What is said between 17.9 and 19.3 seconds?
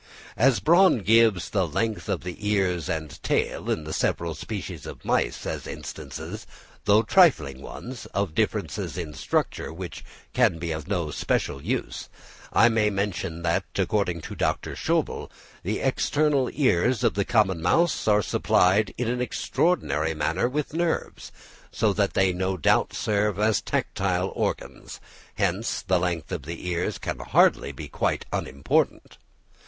are supplied in an